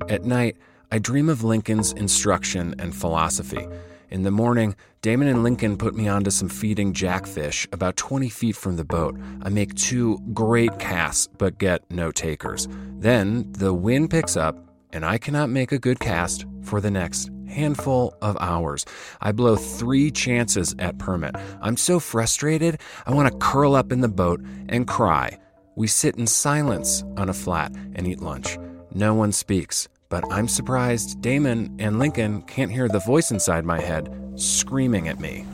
[0.09, 0.57] At night,
[0.90, 3.66] I dream of Lincoln's instruction and philosophy.
[4.11, 8.54] In the morning, Damon and Lincoln put me onto some feeding jackfish about 20 feet
[8.54, 9.18] from the boat.
[9.42, 12.68] I make two great casts, but get no takers.
[12.98, 14.57] Then the wind picks up,
[14.92, 18.85] and I cannot make a good cast for the next handful of hours.
[19.20, 21.35] I blow three chances at permit.
[21.61, 25.38] I'm so frustrated, I want to curl up in the boat and cry.
[25.76, 28.59] We sit in silence on a flat and eat lunch.
[28.96, 33.80] No one speaks, but I'm surprised Damon and Lincoln can't hear the voice inside my
[33.80, 35.44] head screaming at me.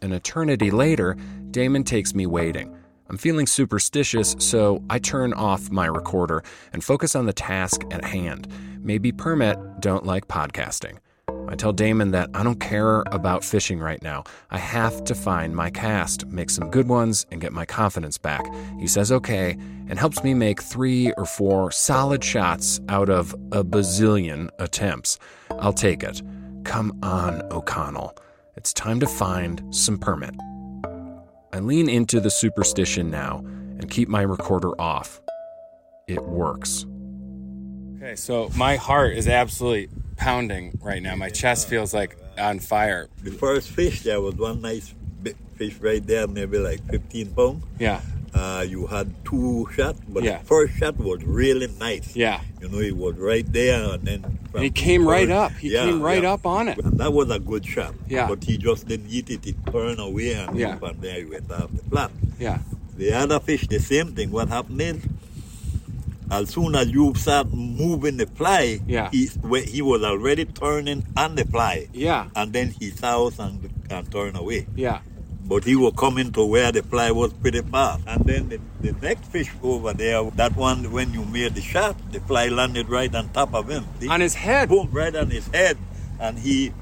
[0.00, 1.16] An eternity later,
[1.50, 2.77] Damon takes me waiting.
[3.08, 6.42] I'm feeling superstitious, so I turn off my recorder
[6.72, 8.48] and focus on the task at hand.
[8.80, 10.98] Maybe Permit don't like podcasting.
[11.48, 14.24] I tell Damon that I don't care about fishing right now.
[14.50, 18.44] I have to find my cast, make some good ones, and get my confidence back.
[18.78, 19.52] He says okay
[19.88, 25.18] and helps me make three or four solid shots out of a bazillion attempts.
[25.58, 26.20] I'll take it.
[26.64, 28.14] Come on, O'Connell.
[28.56, 30.34] It's time to find some permit.
[31.52, 35.20] I lean into the superstition now and keep my recorder off.
[36.06, 36.86] It works.
[37.96, 41.16] Okay, so my heart is absolutely pounding right now.
[41.16, 43.08] My chest feels like on fire.
[43.22, 47.64] The first fish, there was one nice big fish right there, maybe like 15 pounds.
[47.78, 48.00] Yeah.
[48.38, 50.38] Uh, you had two shots, but Yeah.
[50.38, 52.14] the first shot was really nice.
[52.14, 52.40] Yeah.
[52.62, 54.38] You know, he was right there, and then.
[54.54, 55.50] And he came right up.
[55.58, 56.34] He Yeah, came right yeah.
[56.34, 56.78] up on it.
[56.78, 57.94] And that was a good shot.
[58.08, 58.28] Yeah.
[58.28, 59.44] But he just didn't eat it.
[59.44, 60.74] He turned away and Yeah.
[60.74, 62.10] up and there he went off the flat.
[62.38, 62.58] Yeah.
[62.96, 64.30] The other fish, the same thing.
[64.30, 65.02] What happened is,
[66.30, 69.08] as soon as you start moving the fly, Yeah.
[69.10, 69.28] he,
[69.66, 71.88] he was already turning on the fly.
[71.92, 72.26] Yeah.
[72.36, 74.66] And then he saw and, and turned away.
[74.76, 75.00] Yeah.
[75.48, 78.02] But he was coming to where the fly was pretty fast.
[78.06, 81.96] And then the, the next fish over there, that one, when you made the shot,
[82.12, 83.86] the fly landed right on top of him.
[83.98, 84.08] See?
[84.08, 84.68] On his head?
[84.68, 85.78] Boom, right on his head.
[86.20, 86.74] And he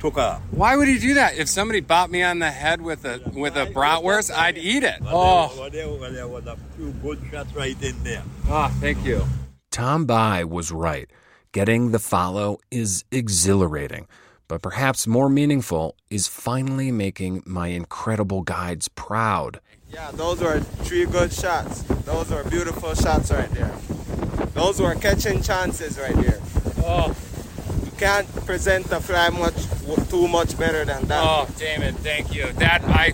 [0.00, 0.40] took off.
[0.52, 1.36] Why would he do that?
[1.36, 5.00] If somebody bopped me on the head with a with a bratwurst, I'd eat it.
[5.04, 8.22] Oh, Well, there, well, there was a few good shots right in there.
[8.48, 9.22] ah, thank you.
[9.70, 11.10] Tom Bie was right.
[11.52, 14.06] Getting the follow is exhilarating,
[14.48, 19.60] but perhaps more meaningful is finally making my incredible guides proud.
[19.90, 21.82] Yeah, those were three good shots.
[22.04, 23.72] Those were beautiful shots right there.
[24.54, 26.40] Those were catching chances right there.
[26.84, 27.14] Oh,
[27.84, 29.54] You can't present the fly much
[30.10, 31.22] too much better than that.
[31.24, 32.52] oh, Damon, thank you.
[32.54, 33.10] That I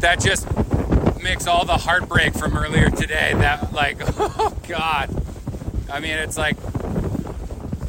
[0.00, 0.46] that just
[1.22, 3.32] makes all the heartbreak from earlier today.
[3.34, 5.10] That like, oh God.
[5.90, 6.56] I mean, it's like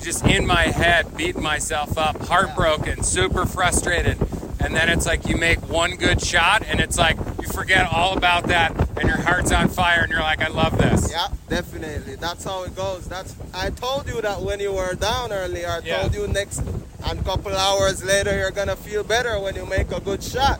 [0.01, 4.17] just in my head, beating myself up, heartbroken, super frustrated.
[4.61, 8.17] And then it's like you make one good shot, and it's like you forget all
[8.17, 11.09] about that, and your heart's on fire, and you're like, I love this.
[11.11, 12.15] Yeah, definitely.
[12.15, 13.07] That's how it goes.
[13.07, 15.69] That's I told you that when you were down earlier.
[15.69, 16.01] I Yeah.
[16.01, 16.61] told you next
[17.05, 20.59] and couple hours later you're gonna feel better when you make a good shot.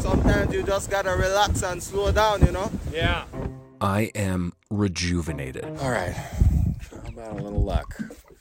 [0.00, 2.70] Sometimes you just gotta relax and slow down, you know.
[2.92, 3.24] Yeah.
[3.80, 5.64] I am rejuvenated.
[5.80, 6.12] All right.
[6.90, 7.96] How about a little luck?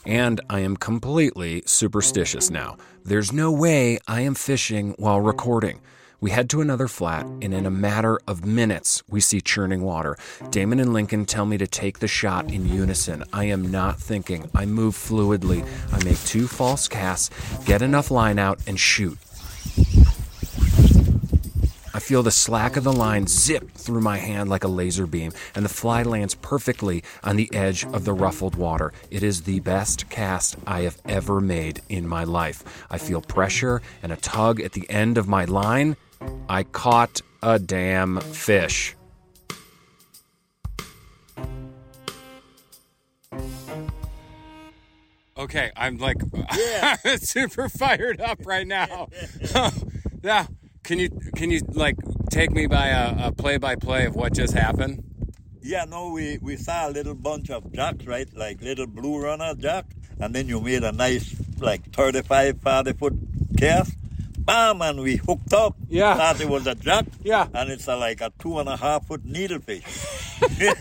[0.06, 2.78] And I am completely superstitious now.
[3.06, 5.82] There's no way I am fishing while recording.
[6.20, 10.16] We head to another flat, and in a matter of minutes, we see churning water.
[10.52, 13.26] Damon and Lincoln tell me to take the shot in unison.
[13.34, 14.50] I am not thinking.
[14.56, 15.68] I move fluidly.
[15.92, 17.30] I make two false casts,
[17.66, 19.18] get enough line out, and shoot.
[21.93, 25.32] I feel the slack of the line zip through my hand like a laser beam,
[25.53, 28.91] and the fly lands perfectly on the edge of the ruffled water.
[29.12, 32.86] It is the best cast I have ever made in my life.
[32.89, 35.95] I feel pressure and a tug at the end of my line.
[36.49, 38.95] I caught a damn fish.
[45.38, 46.17] Okay, I'm like
[47.17, 49.10] super fired up right now.
[50.23, 50.47] yeah.
[50.84, 51.96] Can you can you like
[52.30, 55.02] take me by a, a play-by-play of what just happened?
[55.62, 58.28] Yeah, no, we, we saw a little bunch of jacks, right?
[58.36, 59.86] Like little blue runner jack.
[60.19, 63.13] And then you made a nice, like 35, 40 foot
[63.58, 63.93] cast.
[64.39, 65.78] Bam, and we hooked up.
[65.88, 66.15] Yeah.
[66.15, 67.06] Thought it was a jack.
[67.24, 67.48] Yeah.
[67.54, 69.84] And it's a, like a two and a half foot needlefish.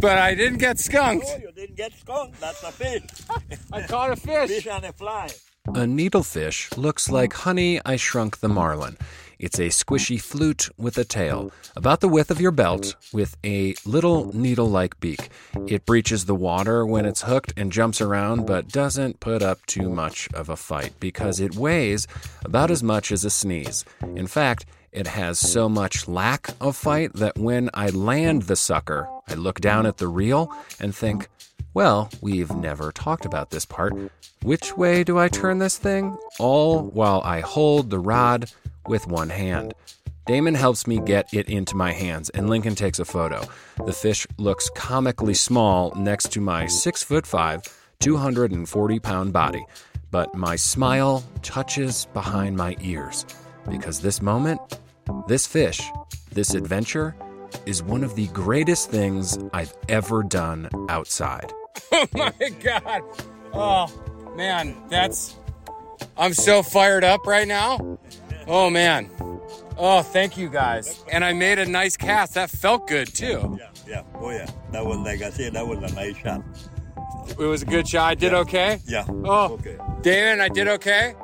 [0.00, 1.26] But I didn't get skunked.
[1.26, 2.40] No, you didn't get skunked.
[2.40, 3.02] That's a fish.
[3.72, 4.50] I caught a fish.
[4.50, 5.28] Fish and a fly.
[5.68, 8.96] A needlefish looks like Honey, I Shrunk the Marlin.
[9.38, 13.74] It's a squishy flute with a tail, about the width of your belt, with a
[13.84, 15.28] little needle like beak.
[15.66, 19.90] It breaches the water when it's hooked and jumps around, but doesn't put up too
[19.90, 22.06] much of a fight because it weighs
[22.44, 23.84] about as much as a sneeze.
[24.14, 29.08] In fact, it has so much lack of fight that when I land the sucker,
[29.28, 30.50] I look down at the reel
[30.80, 31.28] and think,
[31.76, 33.92] well, we've never talked about this part.
[34.42, 36.16] Which way do I turn this thing?
[36.38, 38.50] All while I hold the rod
[38.86, 39.74] with one hand.
[40.24, 43.46] Damon helps me get it into my hands, and Lincoln takes a photo.
[43.84, 47.62] The fish looks comically small next to my 6 foot 5,
[48.00, 49.66] 240 pound body,
[50.10, 53.26] but my smile touches behind my ears
[53.68, 54.80] because this moment,
[55.28, 55.82] this fish,
[56.32, 57.14] this adventure
[57.66, 61.52] is one of the greatest things I've ever done outside.
[61.92, 63.02] Oh my god.
[63.52, 65.36] Oh man, that's
[66.16, 67.98] I'm so fired up right now.
[68.46, 69.10] Oh man.
[69.78, 71.04] Oh, thank you guys.
[71.12, 72.34] And I made a nice cast.
[72.34, 73.58] That felt good too.
[73.60, 74.02] Yeah, yeah.
[74.14, 74.48] Oh, yeah.
[74.72, 76.42] That was, like I said, that was a nice shot.
[77.28, 78.08] It was a good shot.
[78.10, 78.80] I did okay?
[78.86, 79.04] Yeah.
[79.08, 79.76] Oh, Okay.
[80.00, 81.14] David, I did okay?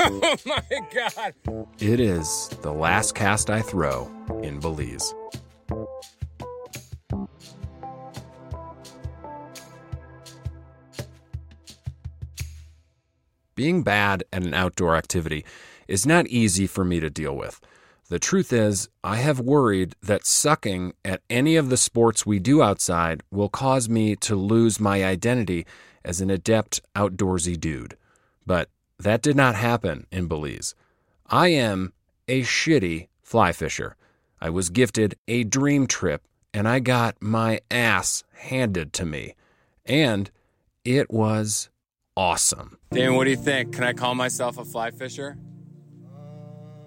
[0.00, 1.34] oh my God.
[1.78, 4.10] It is the last cast I throw
[4.42, 5.14] in Belize.
[13.60, 15.44] Being bad at an outdoor activity
[15.86, 17.60] is not easy for me to deal with.
[18.08, 22.62] The truth is, I have worried that sucking at any of the sports we do
[22.62, 25.66] outside will cause me to lose my identity
[26.06, 27.98] as an adept outdoorsy dude.
[28.46, 30.74] But that did not happen in Belize.
[31.26, 31.92] I am
[32.28, 33.94] a shitty fly fisher.
[34.40, 36.22] I was gifted a dream trip
[36.54, 39.34] and I got my ass handed to me.
[39.84, 40.30] And
[40.82, 41.68] it was
[42.20, 42.76] awesome.
[42.92, 43.72] Dan, what do you think?
[43.72, 45.38] Can I call myself a fly fisher?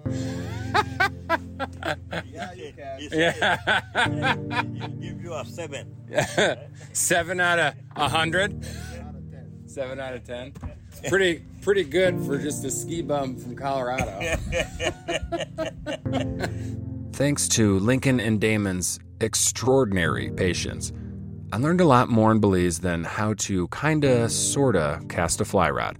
[0.06, 1.94] Uh,
[2.30, 3.08] yeah, you can.
[3.10, 4.36] Yeah.
[5.00, 5.92] give you a seven.
[6.92, 8.64] Seven out of a hundred.
[9.66, 10.52] Seven out of ten.
[10.92, 14.36] It's pretty pretty good for just a ski bum from Colorado.
[17.12, 20.92] Thanks to Lincoln and Damon's extraordinary patience,
[21.54, 25.70] I learned a lot more in Belize than how to kinda sorta cast a fly
[25.70, 25.96] rod.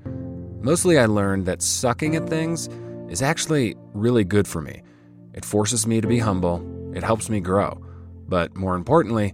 [0.61, 2.69] Mostly, I learned that sucking at things
[3.09, 4.83] is actually really good for me.
[5.33, 6.61] It forces me to be humble,
[6.93, 7.81] it helps me grow,
[8.27, 9.33] but more importantly,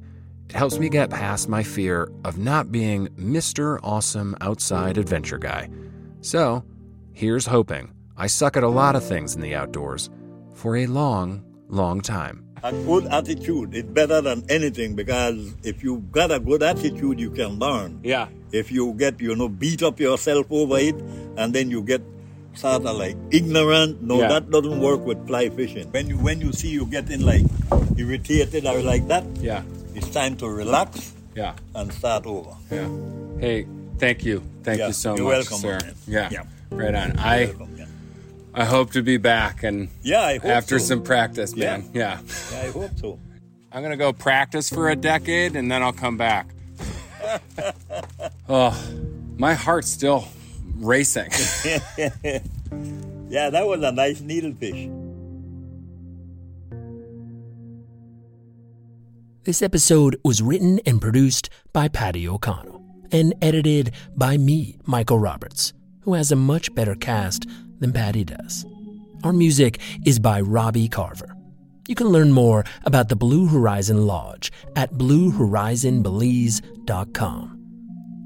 [0.51, 3.79] it helps me get past my fear of not being Mr.
[3.83, 5.71] Awesome Outside Adventure Guy.
[6.21, 6.63] So,
[7.15, 10.11] here's hoping I suck at a lot of things in the outdoors
[10.53, 12.45] for a long, long time.
[12.63, 17.31] A good attitude is better than anything because if you've got a good attitude, you
[17.31, 18.01] can learn.
[18.03, 18.29] Yeah.
[18.53, 20.95] If you get, you know, beat up yourself over it
[21.37, 22.03] and then you get
[22.55, 24.29] sort of like ignorant, no, Yeah.
[24.29, 25.89] that doesn't work with fly fishing.
[25.91, 27.47] When you when you see you getting like
[27.97, 29.63] irritated or like that, Yeah.
[29.95, 31.55] it's time to relax Yeah.
[31.75, 32.51] and start over.
[32.71, 32.89] Yeah.
[33.41, 33.67] Hey,
[33.99, 34.43] thank you.
[34.65, 35.19] Thank Yeah, you so much.
[35.19, 35.79] you're much, welcome, sir.
[35.81, 35.95] man.
[36.07, 36.29] Yeah.
[36.31, 36.43] Yeah.
[36.71, 37.19] Right on.
[37.19, 37.47] I
[38.53, 40.87] I hope to be back and Yeah, I hope after so.
[40.87, 41.79] some practice, Yeah.
[41.79, 41.91] man.
[41.95, 42.21] Yeah.
[42.53, 43.19] Yeah, I hope so.
[43.73, 46.49] I'm gonna go practice for a decade and then I'll come back.
[48.49, 48.77] oh,
[49.37, 50.27] my heart's still
[50.79, 51.31] racing.
[53.29, 54.97] yeah, that was a nice needlefish.
[59.45, 62.83] This episode was written and produced by Paddy O'Connell
[63.13, 65.73] and edited by me, Michael Roberts,
[66.03, 67.47] who has a much better cast
[67.81, 68.65] than Paddy does.
[69.25, 71.37] Our music is by Robbie Carver.
[71.89, 77.57] You can learn more about the Blue Horizon Lodge at bluehorizonbelize.com.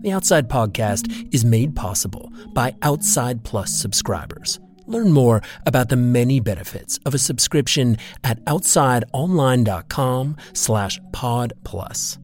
[0.02, 4.60] The Outside Podcast is made possible by Outside Plus subscribers.
[4.86, 12.18] Learn more about the many benefits of a subscription at outsideonline.com slash pod plus.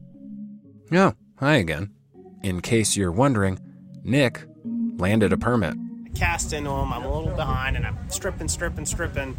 [0.91, 1.89] Oh, hi again.
[2.43, 3.57] In case you're wondering,
[4.03, 4.43] Nick
[4.97, 5.73] landed a permit.
[6.15, 6.93] Cast into him.
[6.93, 9.37] I'm a little behind, and I'm stripping, stripping, stripping,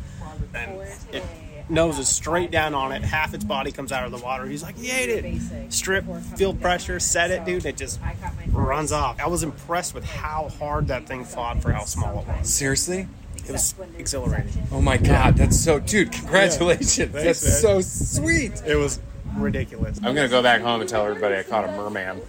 [0.55, 0.81] and
[1.13, 1.23] it
[1.69, 3.03] noses straight down on it.
[3.03, 4.47] Half its body comes out of the water.
[4.47, 6.05] He's like, "He ate it." Strip,
[6.37, 7.65] feel pressure, set it, dude.
[7.67, 8.01] It just
[8.49, 9.21] runs off.
[9.21, 12.53] I was impressed with how hard that thing fought for how small it was.
[12.53, 13.09] Seriously?
[13.47, 14.53] It was exhilarating.
[14.71, 16.99] Oh my god, that's so dude, congratulations.
[16.99, 17.07] Yeah.
[17.07, 17.83] Thanks, that's man.
[17.83, 18.63] so sweet.
[18.65, 19.01] It was
[19.37, 19.99] ridiculous.
[19.99, 22.21] I'm gonna go back home and tell everybody I caught a merman.